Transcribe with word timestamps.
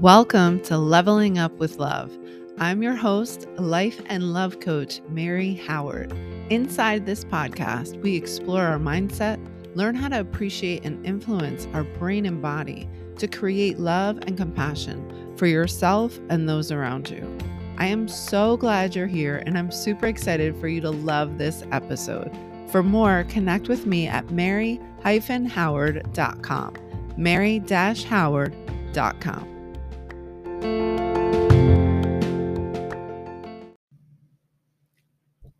Welcome 0.00 0.60
to 0.60 0.78
Leveling 0.78 1.38
Up 1.38 1.58
with 1.58 1.78
Love. 1.78 2.16
I'm 2.58 2.84
your 2.84 2.94
host, 2.94 3.48
life 3.56 4.00
and 4.06 4.32
love 4.32 4.60
coach, 4.60 5.00
Mary 5.08 5.54
Howard. 5.54 6.12
Inside 6.50 7.04
this 7.04 7.24
podcast, 7.24 8.00
we 8.00 8.14
explore 8.14 8.62
our 8.62 8.78
mindset, 8.78 9.44
learn 9.74 9.96
how 9.96 10.06
to 10.10 10.20
appreciate 10.20 10.84
and 10.84 11.04
influence 11.04 11.66
our 11.72 11.82
brain 11.82 12.26
and 12.26 12.40
body 12.40 12.88
to 13.16 13.26
create 13.26 13.80
love 13.80 14.18
and 14.18 14.36
compassion 14.36 15.34
for 15.36 15.46
yourself 15.46 16.16
and 16.28 16.48
those 16.48 16.70
around 16.70 17.10
you. 17.10 17.36
I 17.76 17.86
am 17.86 18.06
so 18.06 18.56
glad 18.56 18.94
you're 18.94 19.08
here 19.08 19.42
and 19.46 19.58
I'm 19.58 19.72
super 19.72 20.06
excited 20.06 20.56
for 20.60 20.68
you 20.68 20.80
to 20.82 20.90
love 20.90 21.38
this 21.38 21.64
episode. 21.72 22.30
For 22.70 22.84
more, 22.84 23.24
connect 23.24 23.68
with 23.68 23.84
me 23.84 24.06
at 24.06 24.30
mary-howard.com. 24.30 26.74
mary-howard.com. 27.16 29.57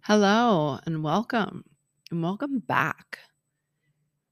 Hello 0.09 0.79
and 0.87 1.05
welcome, 1.05 1.65
and 2.11 2.23
welcome 2.23 2.61
back. 2.61 3.19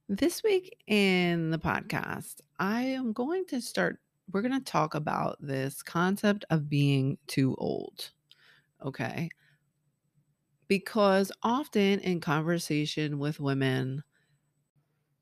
This 0.08 0.42
week 0.42 0.74
in 0.86 1.50
the 1.50 1.58
podcast, 1.58 2.36
I 2.58 2.80
am 2.80 3.12
going 3.12 3.44
to 3.48 3.60
start, 3.60 3.98
we're 4.32 4.40
going 4.40 4.58
to 4.58 4.64
talk 4.64 4.94
about 4.94 5.36
this 5.38 5.82
concept 5.82 6.46
of 6.48 6.70
being 6.70 7.18
too 7.26 7.54
old. 7.58 8.10
Okay. 8.82 9.28
Because 10.66 11.30
often 11.42 12.00
in 12.00 12.20
conversation 12.20 13.18
with 13.18 13.38
women, 13.38 14.02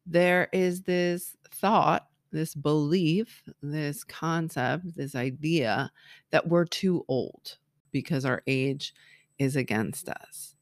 there 0.07 0.49
is 0.53 0.83
this 0.83 1.37
thought 1.51 2.07
this 2.35 2.55
belief, 2.55 3.43
this 3.63 4.05
concept, 4.05 4.97
this 4.97 5.15
idea 5.15 5.91
that 6.33 6.49
we're 6.49 6.67
too 6.67 7.05
old 7.09 7.59
because 7.93 8.25
our 8.25 8.43
age 8.47 8.93
is 9.39 9.57
against 9.57 10.09
us. 10.09 10.55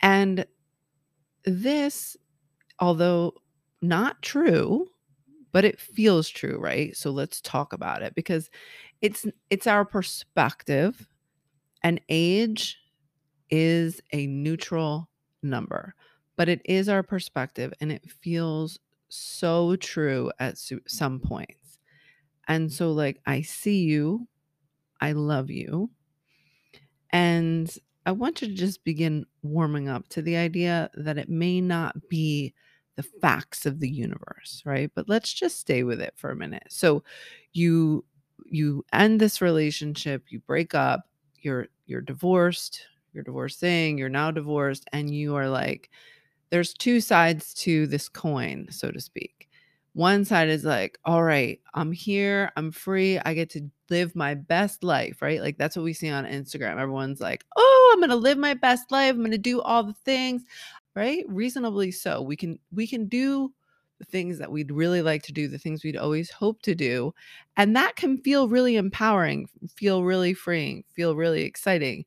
And 0.00 0.46
this, 1.44 2.16
although 2.80 3.34
not 3.80 4.22
true, 4.22 4.88
but 5.52 5.64
it 5.64 5.78
feels 5.78 6.28
true, 6.28 6.58
right? 6.58 6.96
So 6.96 7.10
let's 7.10 7.40
talk 7.40 7.72
about 7.72 8.02
it 8.02 8.14
because 8.14 8.48
it's 9.02 9.26
it's 9.50 9.66
our 9.66 9.84
perspective 9.84 11.06
and 11.82 12.00
age 12.08 12.78
is 13.50 14.00
a 14.12 14.26
neutral 14.26 15.10
number, 15.42 15.94
but 16.36 16.48
it 16.48 16.62
is 16.64 16.88
our 16.88 17.02
perspective 17.02 17.72
and 17.80 17.92
it 17.92 18.10
feels 18.22 18.78
so 19.12 19.76
true 19.76 20.30
at 20.38 20.56
some 20.58 20.80
mm-hmm. 20.86 21.28
points. 21.28 21.78
And 22.48 22.72
so, 22.72 22.92
like, 22.92 23.20
I 23.26 23.42
see 23.42 23.82
you, 23.82 24.26
I 25.00 25.12
love 25.12 25.50
you. 25.50 25.90
And 27.10 27.72
I 28.04 28.12
want 28.12 28.42
you 28.42 28.48
to 28.48 28.54
just 28.54 28.82
begin 28.84 29.26
warming 29.42 29.88
up 29.88 30.08
to 30.08 30.22
the 30.22 30.36
idea 30.36 30.90
that 30.94 31.18
it 31.18 31.28
may 31.28 31.60
not 31.60 32.08
be 32.08 32.54
the 32.96 33.02
facts 33.02 33.64
of 33.64 33.80
the 33.80 33.88
universe, 33.88 34.62
right? 34.64 34.90
But 34.94 35.08
let's 35.08 35.32
just 35.32 35.60
stay 35.60 35.82
with 35.82 36.00
it 36.00 36.14
for 36.16 36.30
a 36.30 36.36
minute. 36.36 36.66
So 36.68 37.04
you 37.52 38.04
you 38.46 38.84
end 38.92 39.20
this 39.20 39.40
relationship, 39.40 40.24
you 40.28 40.40
break 40.40 40.74
up, 40.74 41.02
you're 41.36 41.68
you're 41.86 42.00
divorced, 42.00 42.82
you're 43.12 43.24
divorcing, 43.24 43.98
you're 43.98 44.08
now 44.08 44.30
divorced 44.30 44.88
and 44.92 45.14
you 45.14 45.36
are 45.36 45.48
like 45.48 45.90
there's 46.52 46.74
two 46.74 47.00
sides 47.00 47.54
to 47.54 47.86
this 47.88 48.10
coin, 48.10 48.66
so 48.70 48.90
to 48.92 49.00
speak. 49.00 49.48
One 49.94 50.24
side 50.26 50.50
is 50.50 50.64
like, 50.64 50.98
all 51.04 51.22
right, 51.24 51.58
I'm 51.74 51.92
here, 51.92 52.52
I'm 52.56 52.70
free, 52.72 53.18
I 53.18 53.32
get 53.34 53.50
to 53.50 53.70
live 53.90 54.14
my 54.14 54.34
best 54.34 54.84
life, 54.84 55.22
right? 55.22 55.40
Like 55.40 55.56
that's 55.58 55.76
what 55.76 55.82
we 55.84 55.94
see 55.94 56.10
on 56.10 56.26
Instagram. 56.26 56.78
Everyone's 56.78 57.20
like, 57.22 57.44
oh, 57.56 57.90
I'm 57.94 58.00
gonna 58.00 58.16
live 58.16 58.36
my 58.38 58.54
best 58.54 58.92
life, 58.92 59.14
I'm 59.14 59.22
gonna 59.24 59.38
do 59.38 59.62
all 59.62 59.82
the 59.82 59.94
things, 60.04 60.42
right? 60.94 61.24
Reasonably 61.26 61.90
so. 61.90 62.20
We 62.22 62.36
can 62.36 62.58
we 62.70 62.86
can 62.86 63.06
do 63.08 63.52
the 63.98 64.04
things 64.06 64.38
that 64.38 64.52
we'd 64.52 64.72
really 64.72 65.00
like 65.00 65.22
to 65.22 65.32
do, 65.32 65.48
the 65.48 65.58
things 65.58 65.84
we'd 65.84 65.96
always 65.96 66.30
hope 66.30 66.60
to 66.62 66.74
do. 66.74 67.14
And 67.56 67.74
that 67.76 67.96
can 67.96 68.18
feel 68.18 68.48
really 68.48 68.76
empowering, 68.76 69.48
feel 69.74 70.04
really 70.04 70.34
freeing, 70.34 70.84
feel 70.94 71.16
really 71.16 71.44
exciting. 71.44 72.04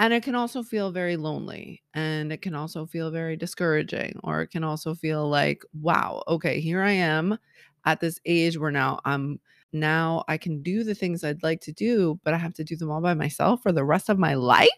And 0.00 0.12
it 0.14 0.24
can 0.24 0.34
also 0.34 0.62
feel 0.64 0.90
very 0.90 1.16
lonely 1.16 1.82
and 1.94 2.32
it 2.32 2.42
can 2.42 2.54
also 2.56 2.86
feel 2.86 3.10
very 3.12 3.36
discouraging, 3.36 4.18
or 4.24 4.40
it 4.42 4.48
can 4.48 4.64
also 4.64 4.94
feel 4.94 5.28
like, 5.28 5.62
wow, 5.74 6.22
okay, 6.26 6.60
here 6.60 6.82
I 6.82 6.92
am 6.92 7.38
at 7.84 8.00
this 8.00 8.18
age 8.26 8.58
where 8.58 8.72
now 8.72 9.00
I'm 9.04 9.40
now 9.72 10.24
I 10.26 10.38
can 10.38 10.62
do 10.62 10.82
the 10.84 10.94
things 10.94 11.22
I'd 11.22 11.42
like 11.44 11.60
to 11.62 11.72
do, 11.72 12.18
but 12.24 12.34
I 12.34 12.38
have 12.38 12.54
to 12.54 12.64
do 12.64 12.76
them 12.76 12.90
all 12.90 13.02
by 13.02 13.14
myself 13.14 13.62
for 13.62 13.72
the 13.72 13.84
rest 13.84 14.08
of 14.08 14.18
my 14.18 14.34
life. 14.34 14.68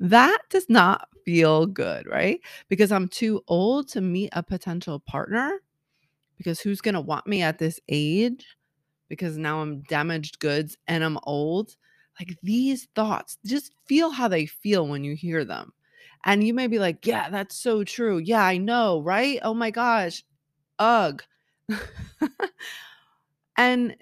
That 0.00 0.38
does 0.50 0.66
not 0.68 1.08
feel 1.24 1.66
good, 1.66 2.06
right? 2.06 2.40
Because 2.68 2.92
I'm 2.92 3.08
too 3.08 3.42
old 3.48 3.88
to 3.88 4.00
meet 4.00 4.30
a 4.32 4.42
potential 4.42 5.00
partner. 5.00 5.60
Because 6.38 6.60
who's 6.60 6.80
going 6.82 6.94
to 6.94 7.00
want 7.00 7.26
me 7.26 7.42
at 7.42 7.58
this 7.58 7.80
age? 7.88 8.46
Because 9.08 9.38
now 9.38 9.60
I'm 9.62 9.82
damaged 9.82 10.40
goods 10.40 10.76
and 10.88 11.04
I'm 11.04 11.18
old 11.24 11.76
like 12.20 12.36
these 12.42 12.88
thoughts, 12.94 13.38
just 13.44 13.72
feel 13.86 14.10
how 14.10 14.28
they 14.28 14.46
feel 14.46 14.86
when 14.86 15.04
you 15.04 15.14
hear 15.16 15.44
them. 15.44 15.72
And 16.24 16.44
you 16.46 16.54
may 16.54 16.66
be 16.68 16.78
like, 16.78 17.06
yeah, 17.06 17.30
that's 17.30 17.56
so 17.56 17.84
true. 17.84 18.18
Yeah, 18.18 18.44
I 18.44 18.56
know, 18.58 19.00
right? 19.02 19.38
Oh 19.42 19.54
my 19.54 19.70
gosh. 19.70 20.24
Ugh. 20.78 21.22
and 23.56 23.96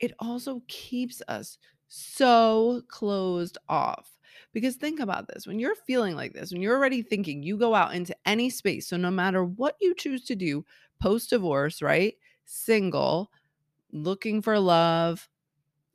it 0.00 0.12
also 0.20 0.62
keeps 0.68 1.22
us 1.28 1.58
so 1.88 2.82
closed 2.88 3.58
off. 3.68 4.10
Because 4.52 4.76
think 4.76 5.00
about 5.00 5.28
this 5.28 5.46
when 5.46 5.58
you're 5.60 5.76
feeling 5.86 6.16
like 6.16 6.34
this, 6.34 6.52
when 6.52 6.62
you're 6.62 6.76
already 6.76 7.02
thinking, 7.02 7.42
you 7.42 7.56
go 7.58 7.74
out 7.74 7.94
into 7.94 8.16
any 8.26 8.50
space. 8.50 8.88
So, 8.88 8.96
no 8.96 9.10
matter 9.10 9.44
what 9.44 9.76
you 9.80 9.94
choose 9.94 10.24
to 10.26 10.36
do 10.36 10.64
post 11.00 11.30
divorce, 11.30 11.82
right? 11.82 12.16
Single, 12.46 13.30
looking 13.92 14.42
for 14.42 14.58
love, 14.60 15.28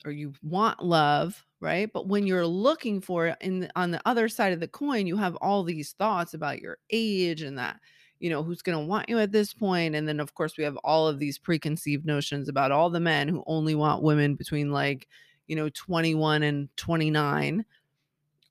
or 0.07 0.11
you 0.11 0.33
want 0.41 0.81
love, 0.83 1.45
right? 1.59 1.91
But 1.91 2.07
when 2.07 2.25
you're 2.25 2.47
looking 2.47 3.01
for 3.01 3.27
it 3.27 3.37
in 3.41 3.69
on 3.75 3.91
the 3.91 4.01
other 4.05 4.29
side 4.29 4.53
of 4.53 4.59
the 4.59 4.67
coin, 4.67 5.05
you 5.05 5.17
have 5.17 5.35
all 5.35 5.63
these 5.63 5.91
thoughts 5.91 6.33
about 6.33 6.61
your 6.61 6.77
age 6.89 7.41
and 7.41 7.57
that 7.57 7.79
you 8.19 8.29
know 8.29 8.41
who's 8.41 8.61
going 8.61 8.77
to 8.77 8.85
want 8.85 9.09
you 9.09 9.19
at 9.19 9.31
this 9.31 9.53
point 9.53 9.95
and 9.95 10.07
then 10.07 10.19
of 10.19 10.33
course 10.33 10.57
we 10.57 10.63
have 10.63 10.77
all 10.77 11.07
of 11.07 11.19
these 11.19 11.37
preconceived 11.37 12.03
notions 12.03 12.49
about 12.49 12.71
all 12.71 12.89
the 12.89 12.99
men 12.99 13.27
who 13.27 13.43
only 13.45 13.75
want 13.75 14.01
women 14.01 14.33
between 14.33 14.71
like 14.71 15.07
you 15.45 15.55
know 15.55 15.69
21 15.69 16.41
and 16.41 16.67
29 16.77 17.63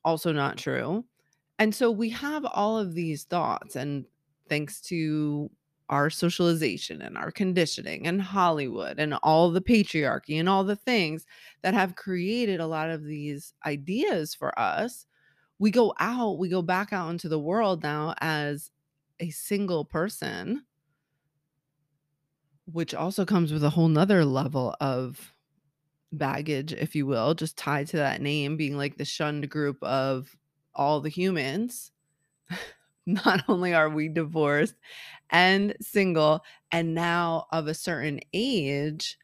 also 0.05 0.33
not 0.33 0.56
true 0.56 1.05
and 1.59 1.75
so 1.75 1.91
we 1.91 2.11
have 2.11 2.44
all 2.44 2.78
of 2.78 2.94
these 2.94 3.25
thoughts 3.25 3.75
and 3.75 4.05
thanks 4.49 4.81
to 4.81 5.50
our 5.88 6.10
socialization 6.10 7.00
and 7.00 7.16
our 7.16 7.30
conditioning 7.30 8.06
and 8.06 8.20
Hollywood 8.20 8.98
and 8.98 9.14
all 9.22 9.50
the 9.50 9.60
patriarchy 9.60 10.38
and 10.38 10.48
all 10.48 10.64
the 10.64 10.76
things 10.76 11.26
that 11.62 11.74
have 11.74 11.97
created 11.97 12.60
a 12.60 12.66
lot 12.66 12.91
of 12.91 13.04
these 13.04 13.54
ideas 13.64 14.34
for 14.34 14.58
us, 14.58 15.06
we 15.58 15.70
go 15.70 15.94
out, 16.00 16.38
we 16.38 16.48
go 16.48 16.62
back 16.62 16.92
out 16.92 17.10
into 17.10 17.28
the 17.28 17.38
world 17.38 17.82
now 17.82 18.14
as 18.20 18.70
a 19.20 19.30
single 19.30 19.84
person, 19.84 20.64
which 22.66 22.94
also 22.94 23.25
comes 23.25 23.52
with 23.52 23.62
a 23.62 23.70
whole 23.70 23.88
nother 23.88 24.25
level 24.25 24.75
of 24.80 25.32
baggage, 26.12 26.72
if 26.72 26.94
you 26.94 27.06
will, 27.06 27.34
just 27.34 27.56
tied 27.56 27.86
to 27.88 27.96
that 27.96 28.20
name 28.20 28.56
being 28.56 28.76
like 28.76 28.96
the 28.96 29.04
shunned 29.04 29.48
group 29.48 29.82
of 29.82 30.36
all 30.75 31.00
the 31.00 31.08
humans. 31.08 31.92
not 33.06 33.44
only 33.49 33.75
are 33.75 33.89
we 33.89 34.09
divorced 34.09 34.75
and 35.31 35.75
single 35.81 36.44
and 36.73 36.94
now 36.94 37.47
of 37.53 37.67
a 37.69 37.75
certain 37.75 38.20
age, 38.32 39.19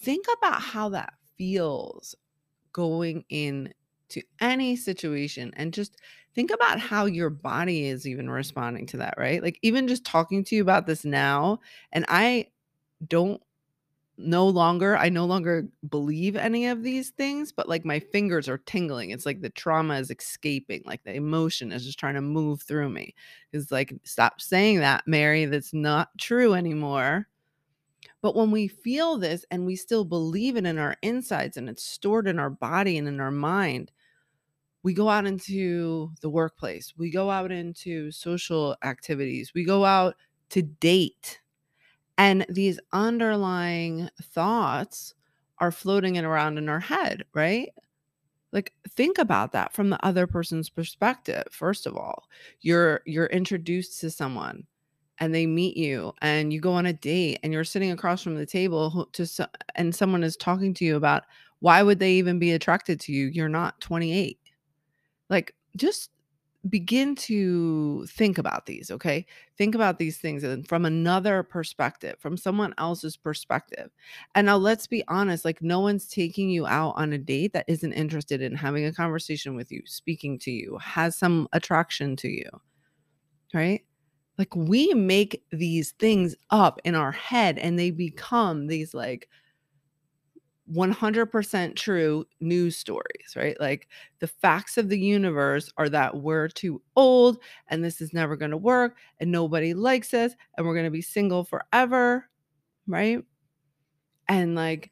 think 0.00 0.26
about 0.38 0.60
how 0.60 0.88
that 0.90 1.14
feels 1.36 2.14
going 2.72 3.24
in 3.28 3.72
to 4.10 4.22
any 4.40 4.76
situation 4.76 5.52
and 5.56 5.74
just 5.74 5.96
think 6.34 6.50
about 6.50 6.78
how 6.80 7.04
your 7.06 7.30
body 7.30 7.86
is 7.86 8.06
even 8.06 8.30
responding 8.30 8.86
to 8.86 8.98
that, 8.98 9.14
right? 9.18 9.42
Like 9.42 9.58
even 9.62 9.88
just 9.88 10.04
talking 10.04 10.44
to 10.44 10.56
you 10.56 10.62
about 10.62 10.86
this 10.86 11.04
now 11.04 11.60
and 11.92 12.04
I 12.08 12.48
don't 13.06 13.42
no 14.18 14.46
longer 14.48 14.96
I 14.96 15.08
no 15.08 15.24
longer 15.24 15.68
believe 15.88 16.36
any 16.36 16.66
of 16.66 16.82
these 16.82 17.10
things, 17.10 17.52
but 17.52 17.68
like 17.68 17.84
my 17.84 18.00
fingers 18.00 18.48
are 18.48 18.58
tingling. 18.58 19.10
It's 19.10 19.24
like 19.24 19.40
the 19.40 19.50
trauma 19.50 19.94
is 19.94 20.10
escaping, 20.10 20.82
like 20.84 21.04
the 21.04 21.14
emotion 21.14 21.70
is 21.70 21.84
just 21.84 21.98
trying 21.98 22.14
to 22.14 22.20
move 22.20 22.62
through 22.62 22.90
me. 22.90 23.14
It's 23.52 23.70
like 23.70 23.94
stop 24.02 24.40
saying 24.40 24.80
that, 24.80 25.04
Mary, 25.06 25.44
that's 25.44 25.72
not 25.72 26.10
true 26.18 26.54
anymore. 26.54 27.28
But 28.20 28.34
when 28.34 28.50
we 28.50 28.66
feel 28.66 29.16
this 29.16 29.44
and 29.52 29.64
we 29.64 29.76
still 29.76 30.04
believe 30.04 30.56
it 30.56 30.66
in 30.66 30.78
our 30.78 30.96
insides 31.02 31.56
and 31.56 31.68
it's 31.68 31.84
stored 31.84 32.26
in 32.26 32.40
our 32.40 32.50
body 32.50 32.98
and 32.98 33.06
in 33.06 33.20
our 33.20 33.30
mind, 33.30 33.92
we 34.82 34.92
go 34.94 35.08
out 35.08 35.26
into 35.26 36.10
the 36.20 36.30
workplace, 36.30 36.92
we 36.96 37.10
go 37.10 37.30
out 37.30 37.52
into 37.52 38.10
social 38.10 38.76
activities, 38.82 39.52
we 39.54 39.64
go 39.64 39.84
out 39.84 40.16
to 40.50 40.62
date 40.62 41.40
and 42.18 42.44
these 42.48 42.80
underlying 42.92 44.10
thoughts 44.20 45.14
are 45.58 45.70
floating 45.70 46.18
around 46.18 46.58
in 46.58 46.68
our 46.68 46.80
head, 46.80 47.24
right? 47.32 47.70
Like 48.52 48.72
think 48.90 49.18
about 49.18 49.52
that 49.52 49.72
from 49.72 49.90
the 49.90 50.04
other 50.04 50.26
person's 50.26 50.68
perspective. 50.68 51.44
First 51.50 51.86
of 51.86 51.96
all, 51.96 52.28
you're 52.60 53.02
you're 53.06 53.26
introduced 53.26 54.00
to 54.00 54.10
someone 54.10 54.66
and 55.18 55.34
they 55.34 55.46
meet 55.46 55.76
you 55.76 56.12
and 56.22 56.52
you 56.52 56.60
go 56.60 56.72
on 56.72 56.86
a 56.86 56.92
date 56.92 57.40
and 57.42 57.52
you're 57.52 57.64
sitting 57.64 57.90
across 57.90 58.22
from 58.22 58.36
the 58.36 58.46
table 58.46 59.08
to 59.12 59.48
and 59.74 59.94
someone 59.94 60.24
is 60.24 60.36
talking 60.36 60.74
to 60.74 60.84
you 60.84 60.96
about 60.96 61.24
why 61.60 61.82
would 61.82 61.98
they 61.98 62.12
even 62.12 62.38
be 62.38 62.52
attracted 62.52 63.00
to 63.00 63.12
you? 63.12 63.26
You're 63.26 63.48
not 63.48 63.80
28. 63.80 64.38
Like 65.28 65.54
just 65.76 66.10
begin 66.68 67.14
to 67.14 68.06
think 68.06 68.38
about 68.38 68.66
these, 68.66 68.90
okay? 68.90 69.26
Think 69.56 69.74
about 69.74 69.98
these 69.98 70.18
things 70.18 70.42
and 70.42 70.66
from 70.66 70.84
another 70.84 71.42
perspective, 71.42 72.16
from 72.18 72.36
someone 72.36 72.74
else's 72.78 73.16
perspective. 73.16 73.90
And 74.34 74.46
now 74.46 74.56
let's 74.56 74.86
be 74.86 75.04
honest, 75.08 75.44
like 75.44 75.62
no 75.62 75.80
one's 75.80 76.08
taking 76.08 76.50
you 76.50 76.66
out 76.66 76.94
on 76.96 77.12
a 77.12 77.18
date 77.18 77.52
that 77.52 77.64
isn't 77.68 77.92
interested 77.92 78.42
in 78.42 78.54
having 78.56 78.84
a 78.84 78.92
conversation 78.92 79.54
with 79.54 79.70
you, 79.70 79.82
speaking 79.86 80.38
to 80.40 80.50
you, 80.50 80.78
has 80.78 81.16
some 81.16 81.48
attraction 81.52 82.16
to 82.16 82.28
you. 82.28 82.50
Right? 83.54 83.84
Like 84.36 84.54
we 84.54 84.94
make 84.94 85.42
these 85.50 85.92
things 85.92 86.34
up 86.50 86.80
in 86.84 86.94
our 86.94 87.12
head 87.12 87.58
and 87.58 87.78
they 87.78 87.90
become 87.90 88.66
these 88.66 88.94
like 88.94 89.28
100% 90.72 91.76
true 91.76 92.24
news 92.40 92.76
stories, 92.76 93.34
right? 93.36 93.58
Like 93.60 93.88
the 94.20 94.26
facts 94.26 94.76
of 94.76 94.88
the 94.88 94.98
universe 94.98 95.72
are 95.76 95.88
that 95.88 96.16
we're 96.16 96.48
too 96.48 96.82
old 96.96 97.38
and 97.68 97.82
this 97.82 98.00
is 98.00 98.12
never 98.12 98.36
going 98.36 98.50
to 98.50 98.56
work 98.56 98.96
and 99.20 99.32
nobody 99.32 99.74
likes 99.74 100.12
us 100.14 100.32
and 100.56 100.66
we're 100.66 100.74
going 100.74 100.84
to 100.84 100.90
be 100.90 101.02
single 101.02 101.44
forever, 101.44 102.28
right? 102.86 103.24
And 104.28 104.54
like, 104.54 104.90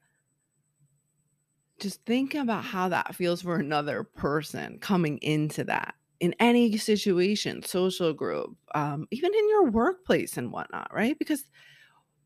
just 1.78 2.04
think 2.06 2.34
about 2.34 2.64
how 2.64 2.88
that 2.88 3.14
feels 3.14 3.42
for 3.42 3.56
another 3.56 4.02
person 4.02 4.78
coming 4.78 5.18
into 5.18 5.64
that 5.64 5.94
in 6.20 6.34
any 6.40 6.76
situation, 6.78 7.62
social 7.62 8.14
group, 8.14 8.56
um, 8.74 9.06
even 9.10 9.34
in 9.34 9.48
your 9.50 9.70
workplace 9.70 10.38
and 10.38 10.50
whatnot, 10.50 10.90
right? 10.92 11.18
Because 11.18 11.44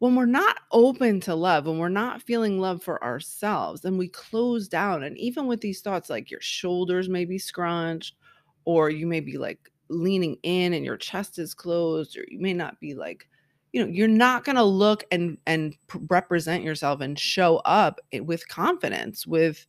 when 0.01 0.15
we're 0.15 0.25
not 0.25 0.57
open 0.73 1.21
to 1.21 1.35
love, 1.35 1.67
when 1.67 1.79
we're 1.79 1.91
not 1.91 2.23
feeling 2.23 2.59
love 2.59 2.83
for 2.83 3.05
ourselves, 3.05 3.83
then 3.83 3.99
we 3.99 4.09
close 4.09 4.67
down. 4.67 5.03
And 5.03 5.17
even 5.19 5.47
with 5.47 5.61
these 5.61 5.83
thoughts, 5.83 6.09
like 6.09 6.31
your 6.31 6.41
shoulders 6.41 7.11
may 7.11 7.27
be 7.27 7.39
scrunched, 7.39 8.17
or 8.65 8.89
you 8.89 9.07
may 9.07 9.21
be 9.21 9.37
like 9.37 9.71
leaning 9.91 10.39
in 10.43 10.73
and 10.73 10.87
your 10.87 10.97
chest 10.97 11.39
is 11.39 11.53
closed, 11.53 12.17
or 12.17 12.25
you 12.29 12.41
may 12.41 12.55
not 12.55 12.81
be 12.81 12.95
like, 12.95 13.29
you 13.73 13.85
know, 13.85 13.93
you're 13.93 14.09
not 14.09 14.43
going 14.43 14.57
to 14.57 14.65
look 14.65 15.05
and 15.13 15.37
and 15.47 15.77
represent 16.09 16.65
yourself 16.65 17.03
and 17.03 17.19
show 17.19 17.59
up 17.59 18.01
eh, 18.13 18.21
with 18.21 18.49
confidence, 18.49 19.27
with 19.27 19.67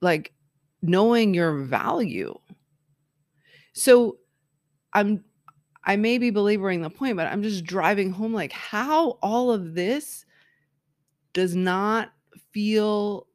like 0.00 0.32
knowing 0.80 1.34
your 1.34 1.64
value. 1.64 2.38
So 3.72 4.18
I'm 4.92 5.24
I 5.84 5.96
may 5.96 6.18
be 6.18 6.30
belaboring 6.30 6.82
the 6.82 6.90
point, 6.90 7.16
but 7.16 7.26
I'm 7.26 7.42
just 7.42 7.64
driving 7.64 8.10
home 8.10 8.34
like 8.34 8.52
how 8.52 9.18
all 9.22 9.50
of 9.50 9.74
this 9.74 10.26
does 11.32 11.54
not 11.54 12.12
feel 12.52 13.26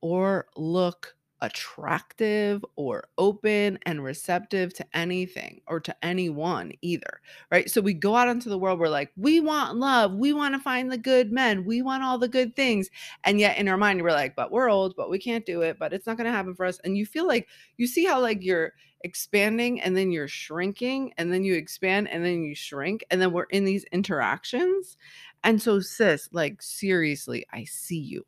or 0.00 0.46
look 0.56 1.16
attractive 1.42 2.64
or 2.76 3.08
open 3.18 3.78
and 3.84 4.02
receptive 4.02 4.72
to 4.74 4.86
anything 4.94 5.60
or 5.66 5.78
to 5.80 5.94
anyone 6.02 6.72
either. 6.80 7.20
Right. 7.50 7.70
So 7.70 7.80
we 7.80 7.94
go 7.94 8.16
out 8.16 8.28
into 8.28 8.48
the 8.48 8.58
world, 8.58 8.78
we're 8.78 8.88
like, 8.88 9.12
we 9.16 9.40
want 9.40 9.76
love. 9.76 10.14
We 10.14 10.32
want 10.32 10.54
to 10.54 10.60
find 10.60 10.90
the 10.90 10.98
good 10.98 11.32
men. 11.32 11.64
We 11.64 11.82
want 11.82 12.02
all 12.02 12.18
the 12.18 12.28
good 12.28 12.56
things. 12.56 12.88
And 13.24 13.38
yet 13.38 13.58
in 13.58 13.68
our 13.68 13.76
mind, 13.76 14.02
we're 14.02 14.12
like, 14.12 14.34
but 14.34 14.50
we're 14.50 14.70
old, 14.70 14.94
but 14.96 15.10
we 15.10 15.18
can't 15.18 15.46
do 15.46 15.62
it, 15.62 15.78
but 15.78 15.92
it's 15.92 16.06
not 16.06 16.16
going 16.16 16.26
to 16.26 16.32
happen 16.32 16.54
for 16.54 16.64
us. 16.64 16.80
And 16.84 16.96
you 16.96 17.04
feel 17.04 17.26
like 17.26 17.48
you 17.76 17.86
see 17.86 18.04
how 18.04 18.20
like 18.20 18.42
you're 18.42 18.72
expanding 19.06 19.80
and 19.80 19.96
then 19.96 20.10
you're 20.12 20.28
shrinking 20.28 21.14
and 21.18 21.32
then 21.32 21.44
you 21.44 21.54
expand 21.54 22.08
and 22.10 22.24
then 22.24 22.42
you 22.42 22.54
shrink. 22.54 23.04
And 23.10 23.22
then 23.22 23.32
we're 23.32 23.44
in 23.44 23.64
these 23.64 23.84
interactions. 23.92 24.98
And 25.44 25.62
so, 25.62 25.80
sis, 25.80 26.28
like, 26.32 26.60
seriously, 26.62 27.46
I 27.52 27.64
see 27.64 27.98
you. 27.98 28.26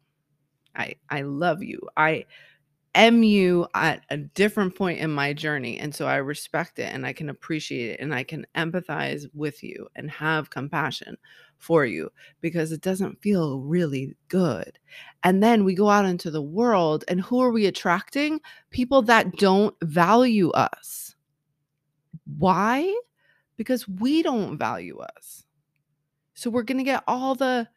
I 0.76 0.94
I 1.10 1.22
love 1.22 1.62
you. 1.62 1.80
I 1.96 2.26
you 2.94 3.66
at 3.74 4.04
a 4.10 4.16
different 4.16 4.74
point 4.74 4.98
in 4.98 5.10
my 5.10 5.32
journey. 5.32 5.78
And 5.78 5.94
so 5.94 6.06
I 6.06 6.16
respect 6.16 6.78
it 6.78 6.92
and 6.92 7.06
I 7.06 7.12
can 7.12 7.28
appreciate 7.28 7.90
it 7.90 8.00
and 8.00 8.14
I 8.14 8.24
can 8.24 8.46
empathize 8.56 9.26
with 9.34 9.62
you 9.62 9.88
and 9.94 10.10
have 10.10 10.50
compassion 10.50 11.16
for 11.58 11.84
you 11.84 12.10
because 12.40 12.72
it 12.72 12.80
doesn't 12.80 13.20
feel 13.20 13.60
really 13.60 14.16
good. 14.28 14.78
And 15.22 15.42
then 15.42 15.64
we 15.64 15.74
go 15.74 15.88
out 15.90 16.04
into 16.04 16.30
the 16.30 16.42
world 16.42 17.04
and 17.08 17.20
who 17.20 17.40
are 17.40 17.50
we 17.50 17.66
attracting? 17.66 18.40
People 18.70 19.02
that 19.02 19.36
don't 19.36 19.74
value 19.82 20.50
us. 20.50 21.14
Why? 22.38 22.94
Because 23.56 23.88
we 23.88 24.22
don't 24.22 24.58
value 24.58 24.98
us. 24.98 25.44
So 26.34 26.50
we're 26.50 26.62
going 26.62 26.78
to 26.78 26.84
get 26.84 27.02
all 27.08 27.34
the, 27.34 27.68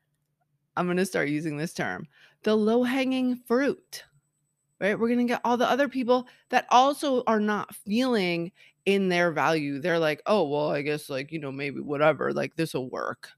I'm 0.78 0.86
going 0.86 0.98
to 0.98 1.06
start 1.06 1.30
using 1.30 1.58
this 1.58 1.74
term, 1.74 2.08
the 2.44 2.56
low 2.56 2.84
hanging 2.84 3.36
fruit 3.36 4.04
right? 4.82 5.00
We're 5.00 5.08
going 5.08 5.26
to 5.26 5.32
get 5.32 5.42
all 5.46 5.56
the 5.56 5.70
other 5.70 5.88
people 5.88 6.28
that 6.50 6.66
also 6.70 7.24
are 7.28 7.40
not 7.40 7.74
feeling 7.76 8.52
in 8.86 9.10
their 9.10 9.32
value. 9.32 9.80
They're 9.80 10.00
like, 10.00 10.22
oh, 10.26 10.48
well, 10.50 10.72
I 10.72 10.82
guess, 10.82 11.10
like, 11.10 11.32
you 11.32 11.40
know, 11.40 11.52
maybe 11.52 11.80
whatever, 11.80 12.34
like 12.34 12.56
this 12.56 12.74
will 12.74 12.90
work. 12.90 13.30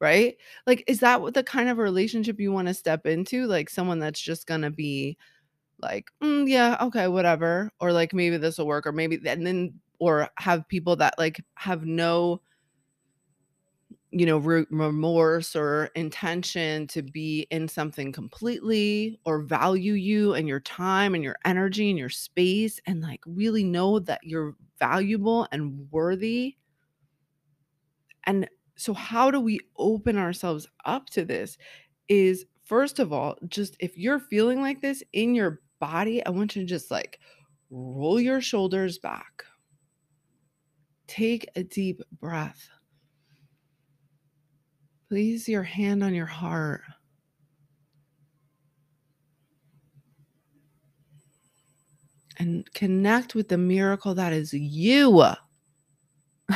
Right. 0.00 0.36
Like, 0.66 0.84
is 0.86 1.00
that 1.00 1.22
what 1.22 1.34
the 1.34 1.42
kind 1.42 1.68
of 1.68 1.78
relationship 1.78 2.38
you 2.38 2.52
want 2.52 2.68
to 2.68 2.74
step 2.74 3.06
into? 3.06 3.46
Like, 3.46 3.70
someone 3.70 3.98
that's 3.98 4.20
just 4.20 4.46
going 4.46 4.62
to 4.62 4.70
be 4.70 5.16
like, 5.80 6.10
mm, 6.22 6.48
yeah, 6.48 6.76
okay, 6.82 7.08
whatever. 7.08 7.70
Or 7.80 7.92
like, 7.92 8.12
maybe 8.12 8.36
this 8.36 8.58
will 8.58 8.66
work. 8.66 8.86
Or 8.86 8.92
maybe, 8.92 9.20
and 9.26 9.46
then, 9.46 9.74
or 10.00 10.28
have 10.36 10.68
people 10.68 10.96
that 10.96 11.14
like 11.18 11.40
have 11.54 11.84
no 11.84 12.40
you 14.10 14.24
know 14.24 14.38
re- 14.38 14.66
remorse 14.70 15.54
or 15.54 15.86
intention 15.94 16.86
to 16.88 17.02
be 17.02 17.46
in 17.50 17.68
something 17.68 18.12
completely 18.12 19.18
or 19.24 19.42
value 19.42 19.92
you 19.92 20.34
and 20.34 20.48
your 20.48 20.60
time 20.60 21.14
and 21.14 21.22
your 21.22 21.36
energy 21.44 21.90
and 21.90 21.98
your 21.98 22.08
space 22.08 22.80
and 22.86 23.02
like 23.02 23.20
really 23.26 23.64
know 23.64 23.98
that 23.98 24.20
you're 24.22 24.54
valuable 24.78 25.46
and 25.52 25.90
worthy. 25.90 26.56
And 28.24 28.48
so 28.76 28.94
how 28.94 29.30
do 29.30 29.40
we 29.40 29.60
open 29.76 30.16
ourselves 30.16 30.66
up 30.84 31.10
to 31.10 31.24
this 31.24 31.58
is 32.08 32.46
first 32.64 32.98
of 32.98 33.12
all 33.12 33.36
just 33.48 33.76
if 33.80 33.98
you're 33.98 34.20
feeling 34.20 34.62
like 34.62 34.80
this 34.80 35.02
in 35.12 35.34
your 35.34 35.60
body 35.80 36.24
i 36.24 36.30
want 36.30 36.54
you 36.56 36.62
to 36.62 36.66
just 36.66 36.90
like 36.90 37.18
roll 37.70 38.20
your 38.20 38.40
shoulders 38.40 38.98
back. 38.98 39.44
Take 41.06 41.48
a 41.56 41.62
deep 41.62 42.02
breath 42.12 42.68
Place 45.08 45.48
your 45.48 45.62
hand 45.62 46.04
on 46.04 46.14
your 46.14 46.26
heart. 46.26 46.82
And 52.38 52.70
connect 52.74 53.34
with 53.34 53.48
the 53.48 53.58
miracle 53.58 54.14
that 54.14 54.32
is 54.32 54.52
you. 54.52 55.24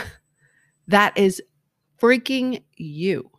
that 0.87 1.17
is 1.17 1.43
freaking 2.01 2.63
you 2.77 3.31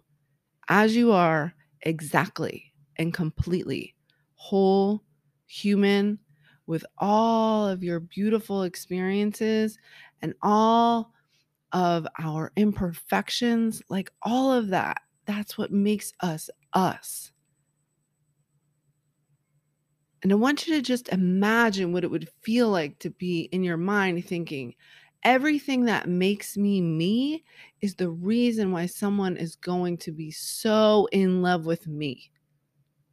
as 0.67 0.95
you 0.95 1.11
are 1.11 1.53
exactly 1.81 2.73
and 2.97 3.13
completely 3.13 3.95
whole 4.35 5.03
human 5.45 6.17
with 6.65 6.85
all 6.97 7.67
of 7.67 7.83
your 7.83 7.99
beautiful 7.99 8.63
experiences 8.63 9.77
and 10.21 10.33
all 10.41 11.13
of 11.73 12.07
our 12.19 12.51
imperfections, 12.55 13.81
like 13.89 14.11
all 14.21 14.51
of 14.51 14.69
that. 14.69 15.02
That's 15.25 15.57
what 15.57 15.71
makes 15.71 16.13
us 16.21 16.49
us. 16.73 17.31
And 20.21 20.31
I 20.31 20.35
want 20.35 20.65
you 20.67 20.75
to 20.75 20.81
just 20.81 21.09
imagine 21.09 21.91
what 21.91 22.03
it 22.03 22.11
would 22.11 22.29
feel 22.41 22.69
like 22.69 22.97
to 22.99 23.09
be 23.09 23.41
in 23.51 23.63
your 23.63 23.77
mind 23.77 24.25
thinking, 24.25 24.73
everything 25.23 25.85
that 25.85 26.07
makes 26.07 26.55
me 26.57 26.81
me 26.81 27.43
is 27.81 27.95
the 27.95 28.09
reason 28.09 28.71
why 28.71 28.85
someone 28.85 29.35
is 29.35 29.55
going 29.57 29.97
to 29.97 30.11
be 30.11 30.31
so 30.31 31.07
in 31.11 31.41
love 31.41 31.65
with 31.65 31.87
me. 31.87 32.31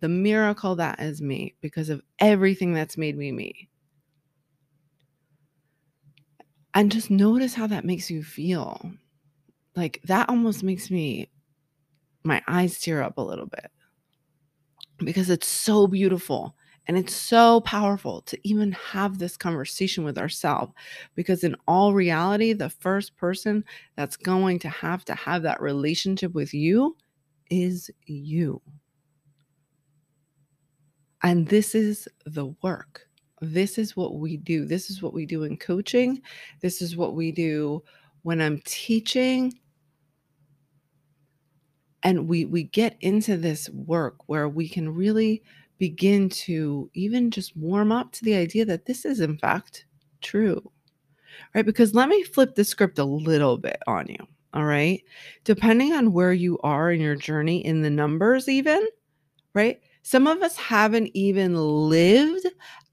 The 0.01 0.09
miracle 0.09 0.77
that 0.77 1.01
is 1.01 1.23
me 1.23 1.55
because 1.61 1.91
of 1.91 2.03
everything 2.21 2.75
that's 2.75 2.97
made 2.99 3.17
me 3.19 3.33
me. 3.33 3.69
And 6.75 6.93
just 6.93 7.11
notice 7.11 7.55
how 7.55 7.67
that 7.67 7.85
makes 7.85 8.11
you 8.11 8.23
feel. 8.23 8.93
Like 9.77 10.01
that 10.05 10.29
almost 10.29 10.63
makes 10.63 10.91
me, 10.91 11.31
my 12.23 12.43
eyes 12.47 12.79
tear 12.79 13.03
up 13.03 13.19
a 13.19 13.23
little 13.23 13.47
bit 13.47 13.71
because 14.99 15.31
it's 15.31 15.47
so 15.47 15.87
beautiful 15.87 16.55
and 16.87 16.99
it's 16.99 17.15
so 17.15 17.61
powerful 17.61 18.23
to 18.23 18.39
even 18.43 18.73
have 18.73 19.19
this 19.19 19.37
conversation 19.37 20.03
with 20.03 20.19
ourselves. 20.19 20.73
Because 21.15 21.45
in 21.45 21.55
all 21.69 21.95
reality, 21.95 22.53
the 22.53 22.71
first 22.71 23.17
person 23.17 23.65
that's 23.97 24.17
going 24.17 24.59
to 24.61 24.69
have 24.69 25.05
to 25.05 25.15
have 25.15 25.43
that 25.43 25.61
relationship 25.61 26.35
with 26.35 26.53
you 26.53 26.97
is 27.51 27.91
you. 28.07 28.61
And 31.23 31.47
this 31.47 31.75
is 31.75 32.09
the 32.25 32.47
work. 32.63 33.07
This 33.41 33.79
is 33.79 33.97
what 33.97 34.17
we 34.17 34.37
do. 34.37 34.65
This 34.65 34.91
is 34.91 35.03
what 35.03 35.15
we 35.15 35.27
do 35.27 35.45
in 35.45 35.57
coaching. 35.57 36.21
This 36.61 36.83
is 36.83 36.97
what 36.97 37.15
we 37.15 37.31
do 37.31 37.83
when 38.23 38.41
I'm 38.41 38.61
teaching. 38.65 39.53
And 42.03 42.29
we 42.29 42.45
we 42.47 42.65
get 42.65 42.97
into 43.01 43.37
this 43.37 43.69
work 43.71 44.17
where 44.27 44.49
we 44.49 44.69
can 44.69 44.89
really 44.95 45.43
begin 45.79 46.29
to 46.29 46.91
even 46.95 47.31
just 47.31 47.57
warm 47.57 47.93
up 47.93 48.13
to 48.13 48.25
the 48.25 48.35
idea 48.35 48.65
that 48.67 48.87
this 48.87 49.05
is 49.05 49.21
in 49.21 49.39
fact 49.39 49.87
true. 50.21 50.71
Right? 51.55 51.65
Because 51.65 51.95
let 51.95 52.09
me 52.09 52.23
flip 52.23 52.55
the 52.55 52.65
script 52.65 52.99
a 52.99 53.05
little 53.05 53.57
bit 53.59 53.79
on 53.87 54.07
you. 54.09 54.19
All 54.53 54.65
right. 54.65 55.03
Depending 55.45 55.93
on 55.93 56.13
where 56.13 56.33
you 56.33 56.59
are 56.63 56.91
in 56.91 57.01
your 57.01 57.15
journey 57.15 57.65
in 57.65 57.83
the 57.83 57.91
numbers, 57.91 58.49
even, 58.49 58.87
right? 59.55 59.81
Some 60.03 60.27
of 60.27 60.43
us 60.43 60.57
haven't 60.57 61.11
even 61.15 61.55
lived 61.55 62.47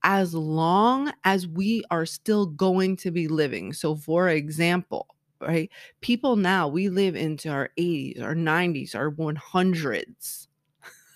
as 0.04 0.34
long 0.34 1.12
as 1.24 1.48
we 1.48 1.84
are 1.90 2.06
still 2.06 2.46
going 2.46 2.96
to 2.98 3.12
be 3.12 3.28
living. 3.28 3.74
So, 3.74 3.96
for 3.96 4.30
example, 4.30 5.08
right, 5.41 5.70
people 6.01 6.36
now, 6.36 6.67
we 6.67 6.89
live 6.89 7.15
into 7.15 7.50
our 7.50 7.70
80s, 7.77 8.22
our 8.22 8.36
90s, 8.36 8.96
our 8.96 9.12
100s. 9.12 10.48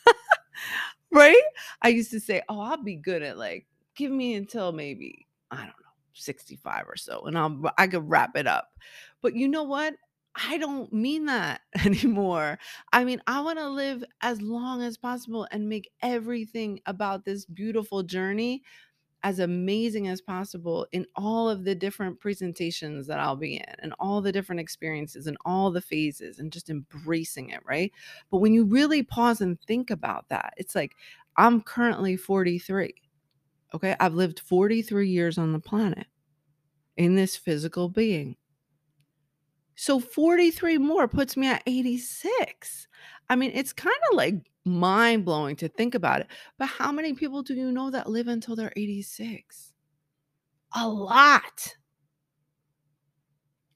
right? 1.11 1.43
I 1.81 1.89
used 1.89 2.11
to 2.11 2.19
say, 2.19 2.41
oh, 2.49 2.59
I'll 2.59 2.83
be 2.83 2.95
good 2.95 3.21
at 3.23 3.37
like, 3.37 3.65
give 3.95 4.11
me 4.11 4.35
until 4.35 4.71
maybe, 4.71 5.27
I 5.49 5.57
don't 5.57 5.67
know, 5.67 5.73
65 6.13 6.85
or 6.87 6.97
so, 6.97 7.23
and 7.23 7.37
I'll, 7.37 7.61
I 7.77 7.87
could 7.87 8.09
wrap 8.09 8.35
it 8.35 8.47
up. 8.47 8.69
But 9.21 9.35
you 9.35 9.47
know 9.47 9.63
what? 9.63 9.95
I 10.35 10.57
don't 10.57 10.91
mean 10.93 11.25
that 11.25 11.61
anymore. 11.85 12.57
I 12.93 13.03
mean, 13.03 13.21
I 13.27 13.41
want 13.41 13.59
to 13.59 13.69
live 13.69 14.03
as 14.21 14.41
long 14.41 14.81
as 14.81 14.97
possible 14.97 15.47
and 15.51 15.67
make 15.67 15.91
everything 16.01 16.79
about 16.85 17.25
this 17.25 17.45
beautiful 17.45 18.03
journey 18.03 18.63
as 19.23 19.39
amazing 19.39 20.07
as 20.07 20.21
possible 20.21 20.87
in 20.91 21.05
all 21.15 21.49
of 21.49 21.63
the 21.63 21.75
different 21.75 22.19
presentations 22.19 23.05
that 23.07 23.19
I'll 23.19 23.35
be 23.35 23.55
in 23.55 23.75
and 23.79 23.93
all 23.99 24.21
the 24.21 24.31
different 24.31 24.59
experiences 24.59 25.27
and 25.27 25.37
all 25.45 25.69
the 25.69 25.81
phases 25.81 26.39
and 26.39 26.51
just 26.51 26.69
embracing 26.69 27.49
it, 27.49 27.61
right? 27.65 27.91
But 28.31 28.39
when 28.39 28.53
you 28.53 28.65
really 28.65 29.03
pause 29.03 29.41
and 29.41 29.59
think 29.61 29.91
about 29.91 30.27
that, 30.29 30.53
it's 30.57 30.75
like 30.75 30.95
I'm 31.37 31.61
currently 31.61 32.17
43. 32.17 32.93
Okay. 33.73 33.95
I've 33.99 34.15
lived 34.15 34.39
43 34.39 35.07
years 35.07 35.37
on 35.37 35.53
the 35.53 35.59
planet 35.59 36.07
in 36.97 37.15
this 37.15 37.37
physical 37.37 37.89
being. 37.89 38.35
So 39.75 39.99
43 39.99 40.77
more 40.77 41.07
puts 41.07 41.37
me 41.37 41.47
at 41.47 41.63
86. 41.65 42.87
I 43.29 43.35
mean, 43.35 43.51
it's 43.53 43.73
kind 43.73 43.95
of 44.11 44.17
like 44.17 44.50
mind 44.65 45.25
blowing 45.25 45.55
to 45.57 45.67
think 45.67 45.95
about 45.95 46.21
it. 46.21 46.27
But 46.57 46.67
how 46.67 46.91
many 46.91 47.13
people 47.13 47.43
do 47.43 47.53
you 47.55 47.71
know 47.71 47.89
that 47.91 48.09
live 48.09 48.27
until 48.27 48.55
they're 48.55 48.73
86? 48.75 49.73
A 50.75 50.87
lot. 50.89 51.75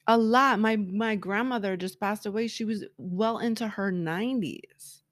A 0.08 0.18
lot. 0.18 0.58
My 0.58 0.74
my 0.76 1.14
grandmother 1.14 1.76
just 1.76 2.00
passed 2.00 2.26
away. 2.26 2.48
She 2.48 2.64
was 2.64 2.84
well 2.98 3.38
into 3.38 3.68
her 3.68 3.92
90s. 3.92 5.02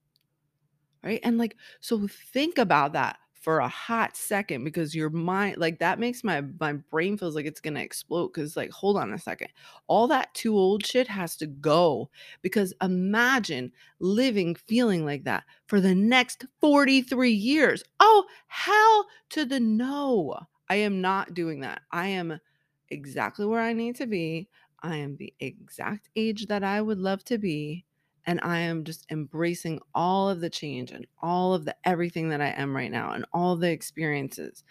Right? 1.02 1.20
And 1.22 1.38
like 1.38 1.56
so 1.80 2.08
think 2.08 2.58
about 2.58 2.94
that 2.94 3.18
for 3.44 3.58
a 3.58 3.68
hot 3.68 4.16
second 4.16 4.64
because 4.64 4.94
your 4.94 5.10
mind 5.10 5.58
like 5.58 5.78
that 5.78 5.98
makes 5.98 6.24
my 6.24 6.42
my 6.58 6.72
brain 6.72 7.18
feels 7.18 7.34
like 7.34 7.44
it's 7.44 7.60
gonna 7.60 7.80
explode 7.80 8.28
because 8.28 8.56
like 8.56 8.70
hold 8.70 8.96
on 8.96 9.12
a 9.12 9.18
second. 9.18 9.48
All 9.86 10.08
that 10.08 10.32
too 10.32 10.56
old 10.56 10.84
shit 10.84 11.06
has 11.08 11.36
to 11.36 11.46
go 11.46 12.08
because 12.40 12.72
imagine 12.80 13.70
living 14.00 14.54
feeling 14.54 15.04
like 15.04 15.24
that 15.24 15.44
for 15.66 15.78
the 15.78 15.94
next 15.94 16.46
43 16.62 17.30
years. 17.30 17.84
Oh 18.00 18.24
hell 18.46 19.06
to 19.28 19.44
the 19.44 19.60
no. 19.60 20.38
I 20.70 20.76
am 20.76 21.02
not 21.02 21.34
doing 21.34 21.60
that. 21.60 21.82
I 21.92 22.06
am 22.08 22.40
exactly 22.88 23.44
where 23.44 23.60
i 23.60 23.74
need 23.74 23.96
to 23.96 24.06
be. 24.06 24.48
I 24.82 24.96
am 24.96 25.16
the 25.16 25.34
exact 25.40 26.08
age 26.16 26.46
that 26.46 26.64
i 26.64 26.80
would 26.80 26.98
love 26.98 27.22
to 27.24 27.36
be 27.36 27.84
and 28.26 28.40
I 28.42 28.60
am 28.60 28.84
just 28.84 29.06
embracing 29.10 29.80
all 29.94 30.28
of 30.28 30.40
the 30.40 30.50
change 30.50 30.90
and 30.92 31.06
all 31.20 31.54
of 31.54 31.64
the 31.64 31.76
everything 31.84 32.30
that 32.30 32.40
I 32.40 32.48
am 32.48 32.74
right 32.74 32.90
now 32.90 33.12
and 33.12 33.26
all 33.32 33.56
the 33.56 33.70
experiences, 33.70 34.64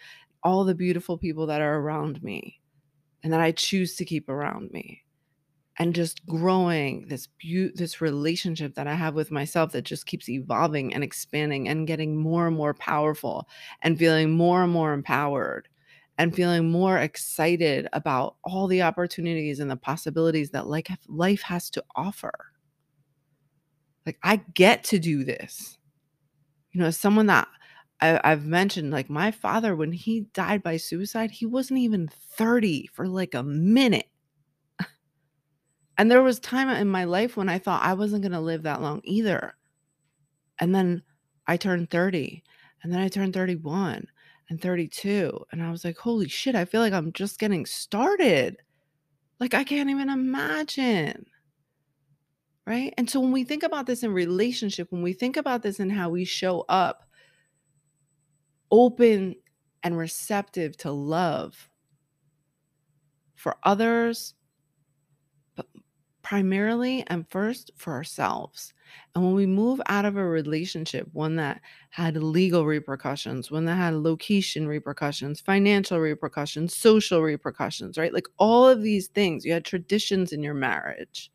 all 0.44 0.64
the 0.64 0.76
beautiful 0.76 1.18
people 1.18 1.46
that 1.48 1.62
are 1.62 1.80
around 1.80 2.24
me 2.24 2.60
and 3.24 3.32
that 3.32 3.42
I 3.42 3.52
choose 3.52 3.96
to 3.96 4.06
keep 4.06 4.30
around 4.30 4.72
me. 4.72 5.04
And 5.80 5.96
just 5.96 6.26
growing 6.28 7.08
this 7.08 7.28
be- 7.42 7.72
this 7.74 8.00
relationship 8.00 8.76
that 8.76 8.86
I 8.88 8.94
have 8.94 9.16
with 9.16 9.32
myself 9.32 9.72
that 9.72 9.82
just 9.84 10.06
keeps 10.06 10.30
evolving 10.30 10.94
and 10.94 11.04
expanding 11.04 11.68
and 11.68 11.88
getting 11.88 12.16
more 12.16 12.48
and 12.48 12.56
more 12.56 12.76
powerful 12.76 13.48
and 13.82 13.98
feeling 13.98 14.32
more 14.32 14.64
and 14.64 14.72
more 14.72 14.94
empowered 14.94 15.68
and 16.20 16.36
feeling 16.36 16.70
more 16.72 17.00
excited 17.00 17.88
about 17.94 18.36
all 18.44 18.68
the 18.68 18.84
opportunities 18.84 19.60
and 19.60 19.72
the 19.72 19.76
possibilities 19.76 20.52
that 20.52 20.68
like 20.68 20.90
life 21.08 21.42
has 21.42 21.72
to 21.72 21.84
offer 21.96 22.53
like 24.06 24.18
I 24.24 24.38
get 24.54 24.84
to 24.86 25.00
do 25.00 25.24
this. 25.24 25.78
You 26.72 26.82
know, 26.82 26.88
as 26.88 26.98
someone 26.98 27.28
that 27.28 27.48
I, 28.02 28.20
I've 28.24 28.46
mentioned, 28.46 28.92
like 28.92 29.10
my 29.10 29.32
father, 29.32 29.76
when 29.76 29.92
he 29.92 30.22
died 30.34 30.64
by 30.64 30.78
suicide, 30.78 31.32
he 31.32 31.46
wasn't 31.46 31.80
even 31.80 32.10
30 32.38 32.88
for 32.94 33.08
like 33.08 33.34
a 33.34 33.44
minute. 33.44 34.08
And 35.96 36.10
there 36.10 36.24
was 36.24 36.40
time 36.40 36.70
in 36.70 36.88
my 36.88 37.04
life 37.04 37.38
when 37.38 37.50
I 37.50 37.60
thought 37.60 37.84
I 37.84 37.94
wasn't 37.94 38.24
going 38.24 38.32
to 38.32 38.40
live 38.40 38.64
that 38.64 38.82
long 38.82 39.02
either. 39.04 39.54
And 40.60 40.74
then 40.74 41.04
I 41.46 41.56
turned 41.56 41.92
30, 41.92 42.44
and 42.82 42.92
then 42.92 43.00
I 43.00 43.10
turned 43.10 43.36
31 43.36 44.08
and 44.50 44.60
32. 44.60 45.46
And 45.52 45.62
I 45.62 45.70
was 45.70 45.86
like, 45.86 45.98
holy 45.98 46.28
shit, 46.28 46.56
I 46.56 46.66
feel 46.66 46.82
like 46.82 46.94
I'm 46.94 47.14
just 47.14 47.38
getting 47.38 47.68
started. 47.68 48.58
Like, 49.40 49.54
I 49.54 49.64
can't 49.64 49.92
even 49.92 50.10
imagine 50.10 51.28
right? 52.65 52.93
And 52.98 53.10
so 53.10 53.20
when 53.20 53.32
we 53.32 53.43
think 53.43 53.63
about 53.63 53.86
this 53.86 54.03
in 54.03 54.13
relationship, 54.13 54.91
when 54.91 55.01
we 55.01 55.13
think 55.13 55.38
about 55.38 55.63
this 55.63 55.79
in 55.79 55.89
how 55.89 56.10
we 56.10 56.25
show 56.25 56.65
up 56.70 57.05
open 58.72 59.36
and 59.84 59.98
receptive 59.98 60.77
to 60.77 60.91
love 60.91 61.70
for 63.36 63.58
others, 63.63 64.36
but 65.55 65.67
primarily 66.22 67.03
and 67.08 67.29
first 67.29 67.72
for 67.75 67.93
ourselves. 67.93 68.74
And 69.13 69.25
when 69.25 69.36
we 69.36 69.46
move 69.46 69.82
out 69.88 70.05
of 70.05 70.15
a 70.15 70.25
relationship, 70.25 71.10
one 71.12 71.36
that 71.36 71.62
had 71.89 72.15
legal 72.15 72.65
repercussions, 72.65 73.51
one 73.51 73.65
that 73.65 73.75
had 73.75 73.96
location 73.96 74.67
repercussions, 74.67 75.41
financial 75.41 76.00
repercussions, 76.00 76.75
social 76.75 77.22
repercussions, 77.22 77.98
right? 77.98 78.13
Like 78.13 78.27
all 78.38 78.70
of 78.70 78.82
these 78.84 79.08
things, 79.10 79.43
you 79.43 79.51
had 79.51 79.65
traditions 79.65 80.32
in 80.32 80.41
your 80.41 80.53
marriage 80.53 81.29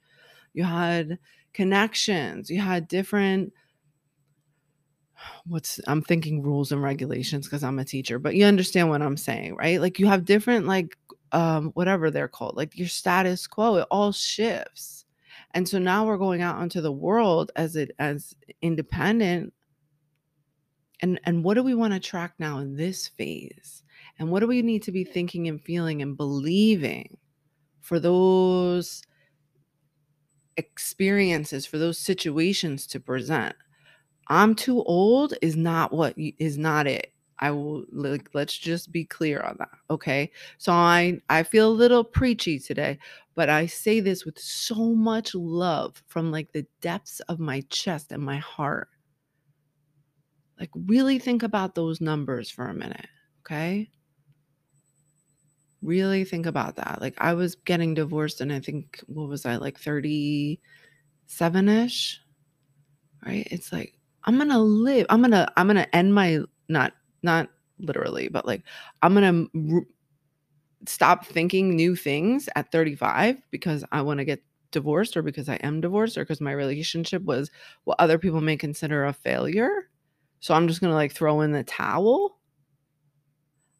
you 0.58 0.64
had 0.64 1.18
connections, 1.54 2.50
you 2.50 2.60
had 2.60 2.88
different 2.88 3.52
what's 5.46 5.80
I'm 5.86 6.02
thinking 6.02 6.42
rules 6.42 6.72
and 6.72 6.82
regulations 6.82 7.46
because 7.46 7.64
I'm 7.64 7.78
a 7.78 7.84
teacher, 7.84 8.18
but 8.18 8.34
you 8.34 8.44
understand 8.44 8.88
what 8.88 9.02
I'm 9.02 9.16
saying, 9.16 9.56
right? 9.56 9.80
Like 9.80 9.98
you 9.98 10.06
have 10.06 10.24
different 10.24 10.66
like 10.66 10.96
um 11.32 11.70
whatever 11.74 12.10
they're 12.10 12.28
called, 12.28 12.56
like 12.56 12.76
your 12.76 12.88
status 12.88 13.46
quo, 13.46 13.76
it 13.76 13.86
all 13.90 14.12
shifts. 14.12 15.04
And 15.54 15.68
so 15.68 15.78
now 15.78 16.06
we're 16.06 16.18
going 16.18 16.42
out 16.42 16.60
into 16.60 16.80
the 16.80 16.92
world 16.92 17.52
as 17.56 17.76
it 17.76 17.92
as 17.98 18.34
independent 18.60 19.54
and 21.00 21.20
and 21.24 21.44
what 21.44 21.54
do 21.54 21.62
we 21.62 21.74
want 21.74 21.94
to 21.94 22.00
track 22.00 22.34
now 22.38 22.58
in 22.58 22.74
this 22.74 23.08
phase? 23.08 23.84
And 24.18 24.30
what 24.30 24.40
do 24.40 24.48
we 24.48 24.62
need 24.62 24.82
to 24.82 24.92
be 24.92 25.04
thinking 25.04 25.46
and 25.46 25.62
feeling 25.62 26.02
and 26.02 26.16
believing 26.16 27.16
for 27.80 28.00
those 28.00 29.02
experiences, 30.58 31.66
for 31.66 31.78
those 31.78 31.98
situations 31.98 32.86
to 32.88 33.00
present. 33.00 33.56
I'm 34.28 34.54
too 34.54 34.82
old 34.84 35.34
is 35.42 35.56
not 35.56 35.92
what 35.92 36.14
is 36.18 36.58
not 36.58 36.86
it. 36.86 37.12
I 37.40 37.50
will 37.52 37.84
like 37.92 38.30
let's 38.34 38.58
just 38.58 38.92
be 38.92 39.04
clear 39.04 39.40
on 39.40 39.56
that. 39.60 39.70
Okay. 39.90 40.32
So 40.58 40.72
I 40.72 41.20
I 41.30 41.44
feel 41.44 41.70
a 41.70 41.72
little 41.72 42.04
preachy 42.04 42.58
today, 42.58 42.98
but 43.36 43.48
I 43.48 43.66
say 43.66 44.00
this 44.00 44.24
with 44.24 44.38
so 44.38 44.94
much 44.94 45.34
love 45.34 46.02
from 46.08 46.32
like 46.32 46.52
the 46.52 46.66
depths 46.80 47.20
of 47.20 47.40
my 47.40 47.62
chest 47.70 48.12
and 48.12 48.22
my 48.22 48.38
heart. 48.38 48.88
Like 50.58 50.70
really 50.74 51.18
think 51.18 51.42
about 51.42 51.74
those 51.74 52.00
numbers 52.00 52.50
for 52.50 52.66
a 52.68 52.74
minute, 52.74 53.06
okay? 53.42 53.90
Really 55.82 56.24
think 56.24 56.46
about 56.46 56.76
that. 56.76 57.00
Like 57.00 57.14
I 57.18 57.34
was 57.34 57.54
getting 57.54 57.94
divorced 57.94 58.40
and 58.40 58.52
I 58.52 58.60
think 58.60 59.00
what 59.06 59.28
was 59.28 59.46
I 59.46 59.56
like 59.56 59.80
37ish? 59.80 60.58
Right? 63.24 63.46
It's 63.50 63.72
like 63.72 63.98
I'm 64.24 64.36
going 64.36 64.48
to 64.50 64.58
live. 64.58 65.06
I'm 65.08 65.20
going 65.20 65.30
to 65.30 65.50
I'm 65.56 65.66
going 65.66 65.76
to 65.76 65.96
end 65.96 66.14
my 66.14 66.40
not 66.68 66.92
not 67.22 67.48
literally, 67.78 68.28
but 68.28 68.46
like 68.46 68.62
I'm 69.02 69.14
going 69.14 69.48
to 69.50 69.76
r- 69.76 69.86
stop 70.86 71.26
thinking 71.26 71.74
new 71.74 71.94
things 71.96 72.48
at 72.56 72.72
35 72.72 73.42
because 73.50 73.84
I 73.92 74.02
want 74.02 74.18
to 74.18 74.24
get 74.24 74.42
divorced 74.70 75.16
or 75.16 75.22
because 75.22 75.48
I 75.48 75.56
am 75.56 75.80
divorced 75.80 76.18
or 76.18 76.24
because 76.24 76.40
my 76.40 76.52
relationship 76.52 77.22
was 77.22 77.50
what 77.84 77.98
other 78.00 78.18
people 78.18 78.40
may 78.40 78.56
consider 78.56 79.04
a 79.04 79.12
failure. 79.12 79.88
So 80.40 80.54
I'm 80.54 80.68
just 80.68 80.80
going 80.80 80.90
to 80.90 80.94
like 80.96 81.12
throw 81.12 81.40
in 81.40 81.52
the 81.52 81.64
towel? 81.64 82.38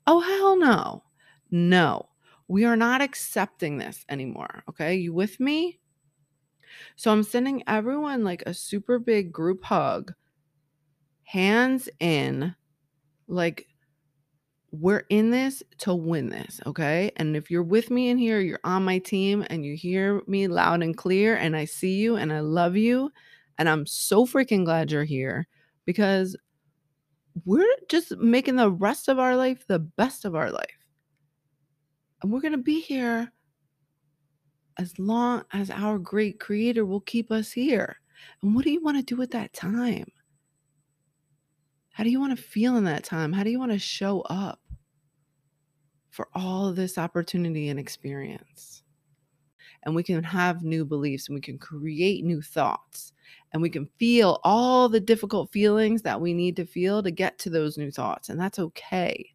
Oh, 0.07 0.21
hell 0.21 0.57
no. 0.57 1.03
No, 1.51 2.09
we 2.49 2.65
are 2.65 2.77
not 2.77 3.01
accepting 3.01 3.79
this 3.79 4.05
anymore. 4.09 4.63
Okay. 4.69 4.97
You 4.97 5.13
with 5.13 5.41
me? 5.41 5.79
So 6.97 7.13
I'm 7.13 7.23
sending 7.23 7.63
everyone 7.67 8.25
like 8.25 8.43
a 8.47 8.55
super 8.55 8.99
big 8.99 9.33
group 9.33 9.65
hug, 9.65 10.13
hands 11.25 11.89
in, 12.01 12.55
like 13.27 13.67
we're 14.71 15.05
in 15.09 15.31
this 15.31 15.63
to 15.79 15.95
win 15.95 16.29
this, 16.29 16.61
okay? 16.67 17.11
And 17.17 17.37
if 17.37 17.51
you're 17.51 17.63
with 17.63 17.91
me 17.91 18.11
in 18.11 18.19
here, 18.19 18.41
you're 18.41 18.61
on 18.65 18.85
my 18.85 18.99
team 18.99 19.45
and 19.49 19.65
you 19.65 19.75
hear 19.75 20.23
me 20.27 20.47
loud 20.47 20.83
and 20.83 20.97
clear 20.97 21.37
and 21.37 21.57
I 21.57 21.65
see 21.65 21.95
you 21.97 22.17
and 22.17 22.33
I 22.33 22.41
love 22.41 22.77
you 22.77 23.11
and 23.57 23.69
I'm 23.69 23.87
so 23.87 24.27
freaking 24.27 24.65
glad 24.65 24.91
you're 24.93 25.05
here 25.05 25.47
because 25.87 26.37
we're 27.45 27.77
just 27.89 28.17
making 28.19 28.57
the 28.57 28.71
rest 28.71 29.09
of 29.09 29.19
our 29.19 29.37
life 29.37 29.67
the 29.67 29.79
best 29.79 30.25
of 30.25 30.35
our 30.35 30.51
life. 30.51 30.78
And 32.23 32.33
we're 32.33 32.41
going 32.41 32.53
to 32.53 32.59
be 32.59 32.81
here 32.81 33.33
as 34.79 34.99
long 34.99 35.45
as 35.53 35.71
our 35.71 35.99
great 35.99 36.39
creator 36.41 36.87
will 36.87 37.01
keep 37.01 37.31
us 37.31 37.53
here. 37.53 37.97
And 38.43 38.55
what 38.55 38.65
do 38.65 38.71
you 38.71 38.83
want 38.83 38.97
to 38.97 39.15
do 39.15 39.21
at 39.23 39.31
that 39.33 39.53
time? 39.53 40.07
How 41.93 42.05
do 42.05 42.11
you 42.11 42.21
want 42.21 42.37
to 42.37 42.43
feel 42.43 42.77
in 42.77 42.85
that 42.85 43.05
time? 43.05 43.33
How 43.33 43.43
do 43.43 43.51
you 43.51 43.59
want 43.59 43.73
to 43.73 43.79
show 43.79 44.21
up 44.23 44.61
for 46.11 46.29
all 46.35 46.73
this 46.73 46.97
opportunity 46.97 47.69
and 47.69 47.79
experience? 47.79 48.83
And 49.85 49.95
we 49.95 50.03
can 50.03 50.23
have 50.23 50.63
new 50.65 50.85
beliefs 50.85 51.29
and 51.29 51.35
we 51.35 51.41
can 51.41 51.59
create 51.59 52.25
new 52.25 52.43
thoughts 52.43 53.13
and 53.53 53.63
we 53.63 53.71
can 53.71 53.89
feel 53.99 54.41
all 54.45 54.89
the 54.89 55.01
difficult 55.01 55.51
feelings 55.53 56.03
that 56.03 56.21
we 56.21 56.35
need 56.35 56.57
to 56.57 56.67
feel 56.67 57.03
to 57.03 57.11
get 57.11 57.39
to 57.41 57.51
those 57.51 57.79
new 57.79 57.91
thoughts. 57.91 58.29
And 58.29 58.41
that's 58.41 58.59
okay 58.59 59.35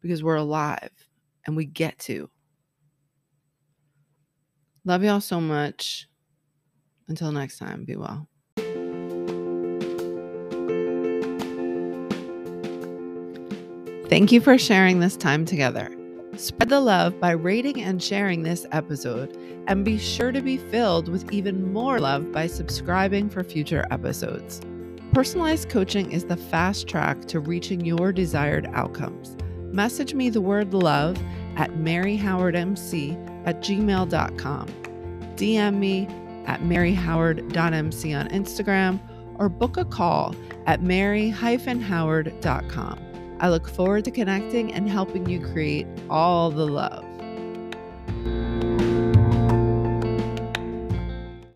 because 0.00 0.22
we're 0.22 0.36
alive 0.36 0.90
and 1.46 1.56
we 1.56 1.64
get 1.64 1.98
to. 2.00 2.28
Love 4.84 5.02
y'all 5.02 5.20
so 5.20 5.40
much. 5.40 6.08
Until 7.08 7.32
next 7.32 7.58
time, 7.58 7.84
be 7.84 7.96
well. 7.96 8.28
Thank 14.08 14.30
you 14.30 14.40
for 14.40 14.58
sharing 14.58 15.00
this 15.00 15.16
time 15.16 15.44
together. 15.44 15.90
Spread 16.36 16.68
the 16.68 16.80
love 16.80 17.18
by 17.20 17.30
rating 17.30 17.80
and 17.80 18.02
sharing 18.02 18.42
this 18.42 18.66
episode, 18.72 19.36
and 19.66 19.84
be 19.84 19.98
sure 19.98 20.32
to 20.32 20.42
be 20.42 20.56
filled 20.56 21.08
with 21.08 21.32
even 21.32 21.72
more 21.72 21.98
love 21.98 22.30
by 22.32 22.46
subscribing 22.46 23.30
for 23.30 23.42
future 23.42 23.86
episodes. 23.90 24.60
Personalized 25.12 25.68
coaching 25.68 26.10
is 26.12 26.24
the 26.24 26.36
fast 26.36 26.88
track 26.88 27.24
to 27.26 27.40
reaching 27.40 27.84
your 27.84 28.12
desired 28.12 28.66
outcomes. 28.72 29.36
Message 29.74 30.14
me 30.14 30.30
the 30.30 30.40
word 30.40 30.72
love 30.72 31.20
at 31.56 31.72
maryhowardmc 31.72 33.44
at 33.44 33.60
gmail.com. 33.60 34.68
DM 35.34 35.78
me 35.78 36.06
at 36.46 36.60
maryhoward.mc 36.60 38.14
on 38.14 38.28
Instagram 38.28 39.00
or 39.34 39.48
book 39.48 39.76
a 39.76 39.84
call 39.84 40.32
at 40.66 40.80
mary-howard.com. 40.80 43.00
I 43.40 43.48
look 43.48 43.68
forward 43.68 44.04
to 44.04 44.12
connecting 44.12 44.72
and 44.72 44.88
helping 44.88 45.28
you 45.28 45.40
create 45.40 45.88
all 46.08 46.52
the 46.52 46.68
love. 46.68 47.03